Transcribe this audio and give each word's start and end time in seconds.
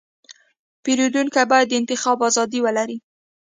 پیرودونکی 0.83 1.43
باید 1.51 1.67
د 1.69 1.73
انتخاب 1.79 2.17
ازادي 2.29 2.59
ولري. 2.65 2.97